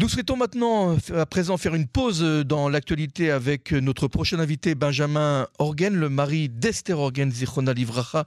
Nous 0.00 0.08
souhaitons 0.08 0.38
maintenant, 0.38 0.96
à 1.14 1.26
présent, 1.26 1.58
faire 1.58 1.74
une 1.74 1.86
pause 1.86 2.22
dans 2.22 2.70
l'actualité 2.70 3.30
avec 3.30 3.72
notre 3.72 4.08
prochain 4.08 4.38
invité, 4.38 4.74
Benjamin 4.74 5.46
Orgen, 5.58 5.94
le 5.94 6.08
mari 6.08 6.48
d'Esther 6.48 6.98
Orgen, 6.98 7.30
Zichona 7.30 7.74
Livracha, 7.74 8.24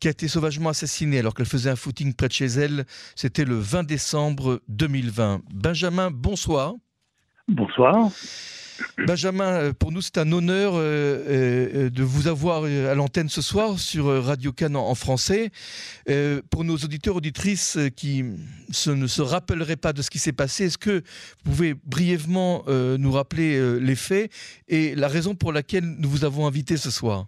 qui 0.00 0.08
a 0.08 0.10
été 0.10 0.28
sauvagement 0.28 0.68
assassiné 0.68 1.20
alors 1.20 1.32
qu'elle 1.32 1.46
faisait 1.46 1.70
un 1.70 1.76
footing 1.76 2.12
près 2.12 2.28
de 2.28 2.34
chez 2.34 2.44
elle. 2.44 2.84
C'était 3.16 3.46
le 3.46 3.58
20 3.58 3.84
décembre 3.84 4.60
2020. 4.68 5.40
Benjamin, 5.50 6.10
bonsoir. 6.10 6.74
Bonsoir. 7.48 8.10
Benjamin, 9.06 9.44
euh, 9.44 9.72
pour 9.72 9.92
nous, 9.92 10.00
c'est 10.00 10.18
un 10.18 10.32
honneur 10.32 10.74
euh, 10.74 10.78
euh, 11.28 11.90
de 11.90 12.02
vous 12.02 12.26
avoir 12.26 12.64
à 12.64 12.94
l'antenne 12.94 13.28
ce 13.28 13.42
soir 13.42 13.78
sur 13.78 14.06
Radio 14.24 14.52
Cannes 14.52 14.76
en 14.76 14.94
français. 14.94 15.50
Pour 16.50 16.64
nos 16.64 16.76
auditeurs, 16.76 17.16
auditrices 17.16 17.78
qui 17.96 18.22
ne 18.24 19.06
se 19.06 19.22
rappelleraient 19.22 19.76
pas 19.76 19.92
de 19.92 20.02
ce 20.02 20.10
qui 20.10 20.18
s'est 20.18 20.32
passé, 20.32 20.64
est-ce 20.64 20.78
que 20.78 21.02
vous 21.44 21.50
pouvez 21.50 21.74
brièvement 21.74 22.64
nous 22.68 23.12
rappeler 23.12 23.78
les 23.80 23.96
faits 23.96 24.32
et 24.68 24.94
la 24.94 25.08
raison 25.08 25.34
pour 25.34 25.52
laquelle 25.52 25.84
nous 25.84 26.08
vous 26.08 26.24
avons 26.24 26.46
invité 26.46 26.76
ce 26.76 26.90
soir? 26.90 27.26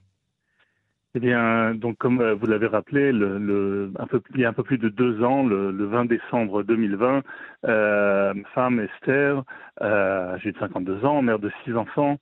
Eh 1.16 1.18
bien, 1.18 1.74
donc 1.74 1.96
comme 1.96 2.22
vous 2.32 2.46
l'avez 2.46 2.66
rappelé, 2.66 3.08
il 3.08 4.38
y 4.38 4.44
a 4.44 4.48
un 4.50 4.52
peu 4.52 4.62
plus 4.62 4.76
de 4.76 4.90
deux 4.90 5.24
ans, 5.24 5.46
le, 5.46 5.70
20 5.70 6.04
décembre 6.04 6.62
2020, 6.62 7.22
euh, 7.64 8.34
femme 8.54 8.80
Esther, 8.80 9.42
euh, 9.80 10.34
âgée 10.34 10.52
de 10.52 10.58
52 10.58 11.06
ans, 11.06 11.22
mère 11.22 11.38
de 11.38 11.50
six 11.64 11.74
enfants, 11.74 12.18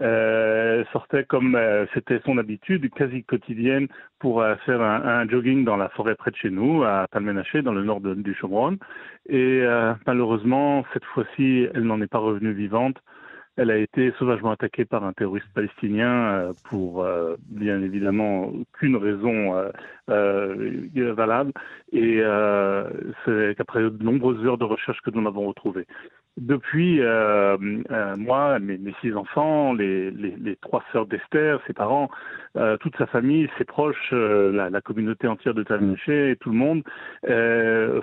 euh, 0.00 0.84
sortait 0.92 1.24
comme 1.24 1.56
euh, 1.56 1.86
c'était 1.92 2.20
son 2.24 2.38
habitude 2.38 2.88
quasi 2.90 3.24
quotidienne 3.24 3.88
pour 4.20 4.44
faire 4.64 4.80
un, 4.80 5.28
jogging 5.28 5.64
dans 5.64 5.76
la 5.76 5.88
forêt 5.88 6.14
près 6.14 6.30
de 6.30 6.36
chez 6.36 6.50
nous, 6.50 6.84
à 6.84 7.08
Talmenaché, 7.10 7.62
dans 7.62 7.72
le 7.72 7.82
nord 7.82 8.00
du 8.00 8.32
Chomron. 8.34 8.78
Et 9.28 9.64
malheureusement, 10.06 10.84
cette 10.92 11.04
fois-ci, 11.04 11.66
elle 11.74 11.82
n'en 11.82 12.00
est 12.00 12.06
pas 12.06 12.18
revenue 12.18 12.52
vivante. 12.52 12.96
Elle 13.56 13.70
a 13.70 13.78
été 13.78 14.12
sauvagement 14.18 14.50
attaquée 14.50 14.84
par 14.84 15.04
un 15.04 15.14
terroriste 15.14 15.48
palestinien 15.54 16.28
euh, 16.28 16.52
pour 16.64 17.02
euh, 17.02 17.36
bien 17.48 17.80
évidemment 17.80 18.48
aucune 18.48 18.96
raison 18.96 19.54
euh, 20.10 21.12
valable. 21.14 21.52
Et 21.92 22.20
c'est 23.24 23.54
qu'après 23.56 23.82
de 23.82 24.02
nombreuses 24.02 24.44
heures 24.44 24.58
de 24.58 24.64
recherche 24.64 25.00
que 25.00 25.10
nous 25.10 25.22
l'avons 25.22 25.46
retrouvée. 25.46 25.86
Depuis, 26.36 27.00
moi, 28.18 28.58
mes, 28.58 28.78
six 29.00 29.14
enfants, 29.14 29.72
les, 29.72 30.56
trois 30.60 30.82
sœurs 30.92 31.06
d'Esther, 31.06 31.60
ses 31.66 31.72
parents, 31.72 32.10
toute 32.80 32.96
sa 32.96 33.06
famille, 33.06 33.48
ses 33.58 33.64
proches, 33.64 34.12
la, 34.12 34.80
communauté 34.80 35.26
entière 35.26 35.54
de 35.54 35.62
Talmiché 35.62 36.30
et 36.30 36.36
tout 36.36 36.50
le 36.50 36.56
monde 36.56 36.82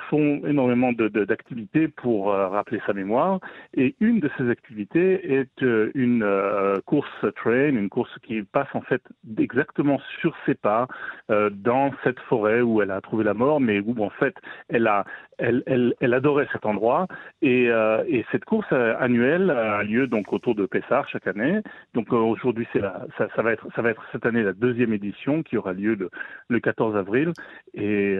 font 0.09 0.41
énormément 0.47 0.91
d'activités 0.93 1.87
pour 1.87 2.31
rappeler 2.33 2.81
sa 2.85 2.93
mémoire. 2.93 3.39
Et 3.75 3.95
une 3.99 4.19
de 4.19 4.29
ces 4.37 4.49
activités 4.49 5.33
est 5.33 5.63
euh, 5.63 5.91
une 5.95 6.23
euh, 6.23 6.79
course 6.85 7.25
train, 7.35 7.69
une 7.69 7.89
course 7.89 8.11
qui 8.23 8.41
passe 8.43 8.67
en 8.73 8.81
fait 8.81 9.01
exactement 9.37 9.99
sur 10.21 10.35
ses 10.45 10.55
pas 10.55 10.87
euh, 11.29 11.49
dans 11.49 11.91
cette 12.03 12.19
forêt 12.21 12.61
où 12.61 12.81
elle 12.81 12.91
a 12.91 13.01
trouvé 13.01 13.23
la 13.23 13.33
mort, 13.33 13.59
mais 13.59 13.79
où 13.79 14.03
en 14.03 14.09
fait 14.09 14.35
elle 14.69 14.87
a, 14.87 15.05
elle, 15.37 15.63
elle, 15.65 15.93
elle 15.99 16.13
adorait 16.13 16.47
cet 16.51 16.65
endroit. 16.65 17.07
Et, 17.41 17.65
et, 18.07 18.22
cette 18.31 18.45
course 18.45 18.71
annuelle 18.71 19.49
a 19.49 19.83
lieu 19.83 20.07
donc 20.07 20.33
autour 20.33 20.55
de 20.55 20.65
Pessar 20.65 21.07
chaque 21.09 21.27
année. 21.27 21.61
Donc 21.93 22.11
aujourd'hui 22.11 22.67
c'est 22.73 22.81
ça, 22.81 23.27
ça, 23.35 23.41
va 23.41 23.53
être, 23.53 23.67
ça 23.75 23.81
va 23.81 23.91
être 23.91 24.03
cette 24.11 24.25
année 24.25 24.43
la 24.43 24.53
deuxième 24.53 24.93
édition 24.93 25.43
qui 25.43 25.57
aura 25.57 25.73
lieu 25.73 25.95
le, 25.95 26.09
le 26.47 26.59
14 26.59 26.95
avril. 26.95 27.33
Et 27.73 28.17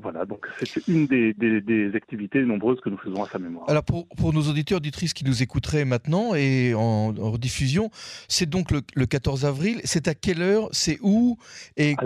voilà, 0.00 0.24
donc 0.24 0.46
c'est 0.58 0.86
une 0.88 1.06
des, 1.06 1.32
des, 1.34 1.60
des, 1.60 1.94
activités 1.94 2.42
nombreuses 2.42 2.80
que 2.80 2.90
nous 2.90 2.98
faisons 2.98 3.22
à 3.22 3.28
sa 3.28 3.38
mémoire. 3.38 3.68
Alors 3.68 3.84
pour, 3.84 4.06
pour 4.16 4.32
nos 4.32 4.42
auditeurs, 4.42 4.76
auditrices 4.76 5.14
qui 5.14 5.24
nous 5.24 5.42
écouteraient 5.42 5.84
maintenant 5.84 6.34
et 6.34 6.74
en, 6.74 7.12
diffusion. 7.38 7.90
C'est 8.28 8.48
donc 8.48 8.70
le, 8.70 9.06
14 9.06 9.44
avril. 9.44 9.80
C'est 9.84 10.08
à 10.08 10.14
quelle 10.14 10.42
heure? 10.42 10.68
C'est 10.72 10.98
où? 11.02 11.36
Et 11.76 11.96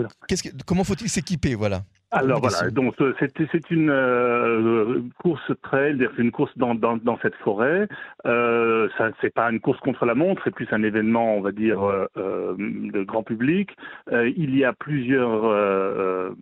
comment 0.65 0.83
faut-il 0.83 1.09
s'équiper? 1.09 1.55
Voilà. 1.55 1.83
Alors 2.13 2.41
voilà, 2.41 2.69
donc 2.71 2.95
euh, 2.99 3.13
c'est 3.19 3.71
une 3.71 3.89
euh, 3.89 5.01
course 5.17 5.49
trail, 5.63 5.97
c'est 6.15 6.21
une 6.21 6.31
course 6.31 6.51
dans, 6.57 6.75
dans, 6.75 6.97
dans 6.97 7.17
cette 7.21 7.35
forêt. 7.35 7.87
Euh, 8.25 8.89
ça 8.97 9.11
c'est 9.21 9.33
pas 9.33 9.49
une 9.49 9.61
course 9.61 9.79
contre 9.79 10.05
la 10.05 10.13
montre, 10.13 10.41
c'est 10.43 10.53
plus 10.53 10.67
un 10.71 10.83
événement, 10.83 11.35
on 11.37 11.41
va 11.41 11.53
dire, 11.53 11.81
euh, 11.81 12.05
euh 12.17 12.55
de 12.57 13.03
grand 13.03 13.23
public. 13.23 13.69
il 14.11 14.57
y 14.57 14.65
a 14.65 14.73
plusieurs 14.73 16.35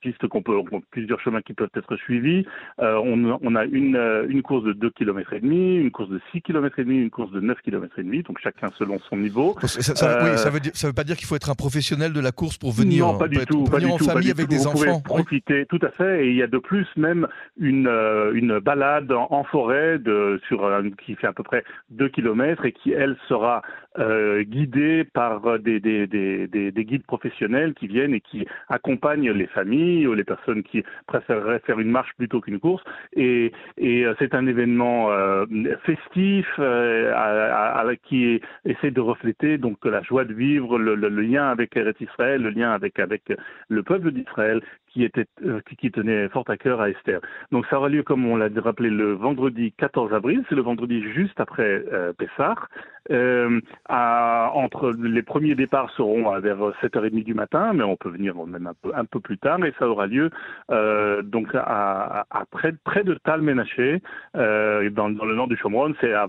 pistes 0.00 0.26
qu'on 0.28 0.42
peut, 0.42 0.60
plusieurs 0.92 1.20
chemins 1.20 1.42
qui 1.42 1.52
peuvent 1.52 1.70
être 1.74 1.96
suivis. 1.96 2.46
On, 2.78 3.38
on, 3.42 3.54
a 3.56 3.64
une, 3.64 3.96
une 4.28 4.42
course 4.42 4.64
de 4.64 4.72
2 4.72 4.90
km 4.90 5.32
et 5.32 5.40
demi, 5.40 5.76
une 5.76 5.90
course 5.90 6.10
de 6.10 6.20
6 6.30 6.42
km 6.42 6.78
et 6.78 6.84
demi, 6.84 6.98
une 6.98 7.10
course 7.10 7.32
de 7.32 7.40
9 7.40 7.58
km 7.62 7.98
et 7.98 8.04
demi, 8.04 8.22
donc 8.22 8.38
chacun 8.40 8.70
selon 8.78 9.00
son 9.10 9.16
niveau. 9.16 9.56
Ça, 9.62 9.68
ça, 9.94 10.18
oui, 10.22 10.38
ça 10.38 10.50
veut 10.50 10.60
dire, 10.60 10.72
ça 10.74 10.86
veut 10.86 10.92
pas 10.92 11.04
dire 11.04 11.16
qu'il 11.16 11.26
faut 11.26 11.36
être 11.36 11.50
un 11.50 11.54
professionnel 11.54 12.12
de 12.12 12.20
la 12.20 12.30
course 12.30 12.56
pour 12.56 12.70
venir. 12.70 13.06
Non, 13.06 13.18
pas 13.18 13.28
du 13.28 13.38
tout. 13.46 13.64
pas 13.64 13.84
en 13.84 13.98
famille 13.98 14.30
avec 14.30 14.46
des 14.46 14.66
enfants 14.66 14.91
profiter, 15.00 15.66
tout 15.66 15.78
à 15.82 15.90
fait. 15.90 16.26
Et 16.26 16.30
il 16.30 16.36
y 16.36 16.42
a 16.42 16.46
de 16.46 16.58
plus 16.58 16.86
même 16.96 17.26
une, 17.58 17.86
euh, 17.86 18.32
une 18.34 18.58
balade 18.58 19.12
en, 19.12 19.44
forêt 19.44 19.98
de, 19.98 20.40
sur, 20.46 20.68
qui 21.04 21.14
fait 21.14 21.26
à 21.26 21.32
peu 21.32 21.42
près 21.42 21.64
2 21.90 22.08
km 22.08 22.64
et 22.64 22.72
qui, 22.72 22.92
elle, 22.92 23.16
sera 23.28 23.62
euh, 23.98 24.42
guidée 24.42 25.04
par 25.04 25.58
des, 25.58 25.80
des, 25.80 26.06
des, 26.06 26.46
des, 26.46 26.84
guides 26.84 27.04
professionnels 27.04 27.74
qui 27.74 27.86
viennent 27.86 28.14
et 28.14 28.20
qui 28.20 28.46
accompagnent 28.68 29.30
les 29.30 29.46
familles 29.46 30.06
ou 30.06 30.14
les 30.14 30.24
personnes 30.24 30.62
qui 30.62 30.82
préféreraient 31.06 31.60
faire 31.60 31.78
une 31.78 31.90
marche 31.90 32.12
plutôt 32.16 32.40
qu'une 32.40 32.58
course. 32.58 32.82
Et, 33.14 33.52
et 33.76 34.04
euh, 34.04 34.14
c'est 34.18 34.34
un 34.34 34.46
événement 34.46 35.10
festif 35.84 36.46
qui 38.04 38.40
essaie 38.64 38.90
de 38.90 39.00
refléter 39.00 39.58
donc 39.58 39.84
la 39.84 40.02
joie 40.02 40.24
de 40.24 40.34
vivre, 40.34 40.78
le, 40.78 40.94
le, 40.94 41.08
lien 41.08 41.48
avec 41.48 41.76
Eretz 41.76 42.00
Israël, 42.00 42.42
le 42.42 42.50
lien 42.50 42.72
avec, 42.72 42.98
avec 42.98 43.22
le 43.68 43.82
peuple 43.82 44.12
d'Israël 44.12 44.62
euh, 44.98 45.60
qui 45.78 45.90
tenait 45.90 46.28
fort 46.28 46.44
à 46.48 46.56
cœur 46.56 46.80
à 46.80 46.90
Esther. 46.90 47.20
Donc 47.50 47.66
ça 47.66 47.78
aura 47.78 47.88
lieu, 47.88 48.02
comme 48.02 48.26
on 48.26 48.36
l'a 48.36 48.48
rappelé, 48.56 48.90
le 48.90 49.12
vendredi 49.12 49.72
14 49.78 50.12
avril, 50.12 50.44
c'est 50.48 50.54
le 50.54 50.62
vendredi 50.62 51.02
juste 51.12 51.40
après 51.40 51.84
euh, 51.92 52.12
Pessah. 52.12 52.54
Euh, 53.10 53.60
entre 53.88 54.92
les 54.92 55.22
premiers 55.22 55.54
départs 55.54 55.90
seront 55.96 56.38
vers 56.40 56.58
7h30 56.82 57.24
du 57.24 57.34
matin, 57.34 57.72
mais 57.72 57.84
on 57.84 57.96
peut 57.96 58.10
venir 58.10 58.34
même 58.46 58.70
un 58.94 59.04
peu, 59.04 59.20
plus 59.20 59.38
tard, 59.38 59.64
et 59.64 59.72
ça 59.78 59.88
aura 59.88 60.06
lieu 60.06 60.30
euh, 60.70 61.22
donc 61.22 61.48
à, 61.54 62.26
à, 62.30 62.44
près, 62.50 62.72
près 62.84 63.04
de 63.04 63.14
Talmenaché, 63.14 64.00
euh, 64.36 64.90
dans, 64.90 65.08
le 65.08 65.34
nord 65.34 65.48
du 65.48 65.56
Chomron, 65.56 65.94
c'est 66.00 66.12
à, 66.12 66.28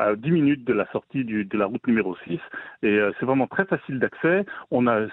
à 0.00 0.16
10 0.16 0.30
minutes 0.30 0.64
de 0.64 0.72
la 0.72 0.86
sortie 0.92 1.24
de 1.24 1.58
la 1.58 1.66
route 1.66 1.86
numéro 1.86 2.16
6, 2.26 2.38
et 2.82 2.86
euh, 2.86 3.12
c'est 3.18 3.26
vraiment 3.26 3.46
très 3.46 3.64
facile 3.64 3.98
d'accès. 3.98 4.44
On 4.70 4.86
a 4.86 5.06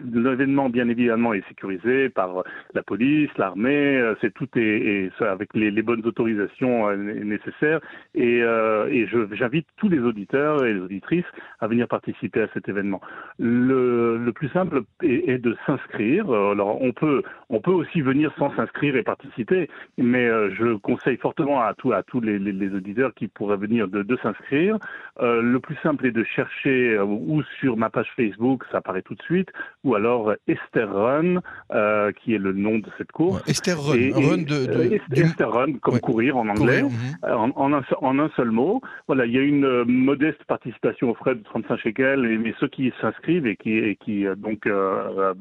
l'événement 0.00 0.68
bien 0.70 0.88
évidemment 0.88 1.34
est 1.34 1.46
sécurisé 1.48 2.08
par 2.08 2.44
la 2.74 2.82
police, 2.82 3.30
l'armée, 3.36 3.96
euh, 3.98 4.14
c'est 4.20 4.32
tout 4.34 4.48
est, 4.56 5.10
avec 5.20 5.54
les, 5.54 5.70
bonnes 5.82 6.04
autorisations 6.04 6.94
nécessaires, 6.96 7.80
et, 8.14 8.38
et 8.40 9.06
j'invite 9.32 9.67
tous 9.76 9.88
les 9.88 10.00
auditeurs 10.00 10.64
et 10.64 10.74
les 10.74 10.80
auditrices 10.80 11.24
à 11.60 11.68
venir 11.68 11.88
participer 11.88 12.42
à 12.42 12.48
cet 12.54 12.68
événement. 12.68 13.00
Le, 13.38 14.18
le 14.18 14.32
plus 14.32 14.48
simple 14.48 14.82
est, 15.02 15.28
est 15.28 15.38
de 15.38 15.56
s'inscrire. 15.66 16.30
Alors 16.30 16.82
on 16.82 16.92
peut 16.92 17.22
on 17.50 17.60
peut 17.60 17.70
aussi 17.70 18.00
venir 18.00 18.32
sans 18.38 18.54
s'inscrire 18.56 18.96
et 18.96 19.02
participer, 19.02 19.68
mais 19.96 20.26
euh, 20.26 20.50
je 20.54 20.76
conseille 20.76 21.16
fortement 21.16 21.60
à, 21.60 21.74
tout, 21.74 21.92
à 21.92 22.02
tous 22.02 22.20
les, 22.20 22.38
les, 22.38 22.52
les, 22.52 22.74
auditeurs 22.74 23.14
qui 23.14 23.28
pourraient 23.28 23.56
venir 23.56 23.88
de, 23.88 24.02
de 24.02 24.18
s'inscrire. 24.22 24.76
Euh, 25.20 25.40
le 25.40 25.58
plus 25.58 25.76
simple 25.82 26.06
est 26.06 26.12
de 26.12 26.24
chercher 26.24 26.94
euh, 26.94 27.04
ou 27.04 27.42
sur 27.60 27.76
ma 27.76 27.90
page 27.90 28.08
Facebook, 28.16 28.64
ça 28.70 28.78
apparaît 28.78 29.02
tout 29.02 29.14
de 29.14 29.22
suite, 29.22 29.48
ou 29.82 29.94
alors 29.94 30.34
Esther 30.46 30.92
Run, 30.92 31.40
euh, 31.72 32.12
qui 32.12 32.34
est 32.34 32.38
le 32.38 32.52
nom 32.52 32.78
de 32.78 32.88
cette 32.98 33.12
course. 33.12 33.42
Esther 33.48 33.80
Run, 33.80 34.12
Run 34.14 34.38
de, 34.38 34.66
de, 34.66 34.94
Esther 35.12 35.50
Run, 35.50 35.74
comme 35.80 36.00
courir 36.00 36.36
en 36.36 36.48
anglais, 36.48 36.82
mhm. 36.82 36.90
en, 37.22 37.50
en, 37.56 37.72
un, 37.72 37.82
en, 38.02 38.18
un, 38.18 38.28
seul 38.36 38.50
mot. 38.50 38.80
Voilà, 39.06 39.26
il 39.26 39.32
y 39.32 39.38
a 39.38 39.42
une 39.42 39.57
euh, 39.64 39.84
modeste 39.86 40.42
participation 40.44 41.10
aux 41.10 41.14
frais 41.14 41.34
de 41.34 41.42
35 41.42 41.76
shekels, 41.78 42.38
mais 42.38 42.54
ceux 42.60 42.68
qui 42.68 42.92
s'inscrivent 43.00 43.46
et 43.46 43.56
qui, 43.56 43.72
et 43.72 43.96
qui 43.96 44.26
euh, 44.26 44.34
donc 44.34 44.66
euh, 44.66 45.32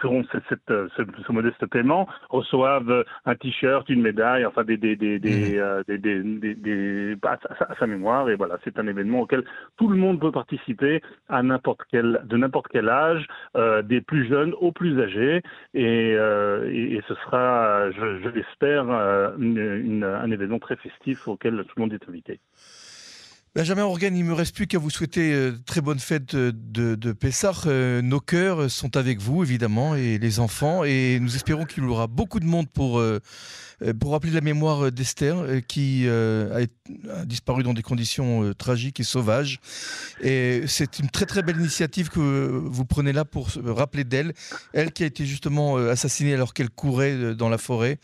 feront 0.00 0.24
cette, 0.32 0.42
cette, 0.48 0.80
ce, 0.96 1.32
modeste 1.32 1.66
paiement 1.66 2.08
reçoivent 2.30 3.04
un 3.24 3.34
t-shirt, 3.34 3.88
une 3.88 4.02
médaille, 4.02 4.46
enfin 4.46 4.64
des 4.64 4.76
des 4.76 4.96
des 4.96 5.18
des, 5.18 5.60
mmh. 5.60 6.38
des, 6.40 6.54
des, 6.54 7.16
à, 7.22 7.38
sa 7.78 7.86
mémoire 7.86 8.28
et 8.30 8.36
voilà, 8.36 8.58
c'est 8.64 8.78
un 8.78 8.86
événement 8.86 9.20
auquel 9.20 9.44
tout 9.76 9.88
le 9.88 9.96
monde 9.96 10.20
peut 10.20 10.32
participer 10.32 11.02
à 11.28 11.42
n'importe 11.42 11.80
quel 11.90 12.22
de 12.24 12.36
n'importe 12.36 12.66
quel 12.70 12.88
âge, 12.88 13.26
euh, 13.56 13.82
des 13.82 14.00
plus 14.00 14.26
jeunes 14.28 14.54
aux 14.60 14.72
plus 14.72 15.00
âgés 15.00 15.42
et, 15.74 16.14
euh, 16.16 16.70
et, 16.70 16.94
et 16.94 17.02
ce 17.08 17.14
sera, 17.14 17.90
je, 17.90 18.22
je 18.22 18.28
l'espère, 18.30 18.84
une, 19.38 19.58
une, 19.58 20.04
un 20.04 20.30
événement 20.30 20.58
très 20.58 20.76
festif 20.76 21.03
auquel 21.26 21.64
tout 21.66 21.74
le 21.76 21.80
monde 21.82 21.92
est 21.92 22.08
invité. 22.08 22.40
Benjamin 23.56 23.84
Organ, 23.84 24.16
il 24.16 24.24
ne 24.24 24.30
me 24.30 24.34
reste 24.34 24.52
plus 24.52 24.66
qu'à 24.66 24.78
vous 24.78 24.90
souhaiter 24.90 25.32
euh, 25.32 25.52
très 25.64 25.80
bonne 25.80 26.00
fête 26.00 26.34
de, 26.34 26.50
de 26.96 27.12
Pessah. 27.12 27.52
Euh, 27.66 28.02
nos 28.02 28.18
cœurs 28.18 28.68
sont 28.68 28.96
avec 28.96 29.20
vous, 29.20 29.44
évidemment, 29.44 29.94
et 29.94 30.18
les 30.18 30.40
enfants. 30.40 30.82
Et 30.82 31.20
nous 31.20 31.36
espérons 31.36 31.64
qu'il 31.64 31.84
y 31.84 31.86
aura 31.86 32.08
beaucoup 32.08 32.40
de 32.40 32.46
monde 32.46 32.68
pour, 32.68 32.98
euh, 32.98 33.20
pour 34.00 34.10
rappeler 34.10 34.32
la 34.32 34.40
mémoire 34.40 34.90
d'Esther, 34.90 35.36
qui 35.68 36.08
a, 36.08 36.66
disparu 37.24 37.62
dans 37.62 37.74
des 37.74 37.82
conditions 37.82 38.52
tragiques 38.54 38.98
et 38.98 39.04
sauvages. 39.04 39.60
Et 40.20 40.62
c'est 40.66 40.98
une 40.98 41.08
très, 41.08 41.26
très 41.26 41.44
belle 41.44 41.58
initiative 41.58 42.08
que 42.08 42.18
vous 42.18 42.84
prenez 42.84 43.12
là 43.12 43.24
pour 43.24 43.50
rappeler 43.64 44.02
d'elle. 44.02 44.32
Elle 44.72 44.90
qui 44.90 45.04
a 45.04 45.06
été 45.06 45.26
justement 45.26 45.76
assassinée 45.76 46.34
alors 46.34 46.54
qu'elle 46.54 46.70
courait 46.70 47.36
dans 47.36 47.48
la 47.48 47.58
forêt. 47.58 47.98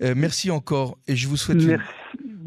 merci 0.00 0.50
encore. 0.50 0.96
Et 1.06 1.16
je 1.16 1.28
vous 1.28 1.36
souhaite... 1.36 1.62
Merci. 1.62 1.84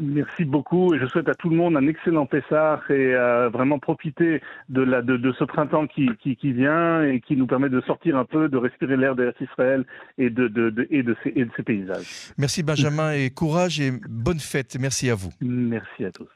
Merci 0.00 0.44
beaucoup 0.46 0.94
et 0.94 0.98
je 0.98 1.06
souhaite 1.06 1.28
à 1.28 1.34
tout 1.34 1.50
le 1.50 1.56
monde 1.56 1.76
un 1.76 1.86
excellent 1.86 2.24
Pessah 2.24 2.80
et 2.88 2.92
euh, 2.92 3.50
vraiment 3.50 3.78
profiter 3.78 4.40
de, 4.70 4.80
la, 4.80 5.02
de, 5.02 5.18
de 5.18 5.32
ce 5.32 5.44
printemps 5.44 5.86
qui, 5.86 6.08
qui, 6.22 6.36
qui, 6.36 6.52
vient 6.52 7.02
et 7.02 7.20
qui 7.20 7.36
nous 7.36 7.46
permet 7.46 7.68
de 7.68 7.80
sortir 7.82 8.16
un 8.16 8.24
peu, 8.24 8.48
de 8.48 8.56
respirer 8.56 8.96
l'air 8.96 9.14
d'Israël 9.14 9.84
et 10.16 10.30
de, 10.30 10.48
de, 10.48 10.86
et, 10.90 11.02
de 11.02 11.14
ces, 11.22 11.32
et 11.36 11.44
de 11.44 11.50
ces 11.54 11.62
paysages. 11.62 12.32
Merci 12.38 12.62
Benjamin 12.62 13.12
et 13.12 13.30
courage 13.30 13.78
et 13.78 13.92
bonne 14.08 14.40
fête. 14.40 14.76
Merci 14.80 15.10
à 15.10 15.14
vous. 15.14 15.32
Merci 15.40 16.04
à 16.06 16.10
tous. 16.10 16.28